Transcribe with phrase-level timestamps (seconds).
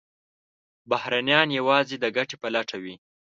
[0.89, 2.95] بهرنیان یوازې د ګټې په لټه وي.